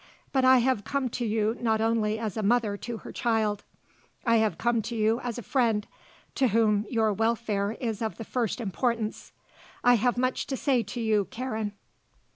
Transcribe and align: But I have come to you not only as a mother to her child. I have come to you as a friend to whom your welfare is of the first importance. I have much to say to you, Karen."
But 0.31 0.43
I 0.43 0.57
have 0.57 0.83
come 0.83 1.09
to 1.09 1.25
you 1.27 1.55
not 1.59 1.79
only 1.79 2.17
as 2.17 2.35
a 2.35 2.41
mother 2.41 2.75
to 2.75 2.97
her 2.97 3.11
child. 3.11 3.63
I 4.25 4.37
have 4.37 4.57
come 4.57 4.81
to 4.81 4.95
you 4.95 5.19
as 5.19 5.37
a 5.37 5.43
friend 5.43 5.85
to 6.33 6.47
whom 6.47 6.87
your 6.89 7.13
welfare 7.13 7.73
is 7.73 8.01
of 8.01 8.17
the 8.17 8.23
first 8.23 8.59
importance. 8.59 9.31
I 9.83 9.93
have 9.97 10.17
much 10.17 10.47
to 10.47 10.57
say 10.57 10.81
to 10.81 10.99
you, 10.99 11.25
Karen." 11.25 11.73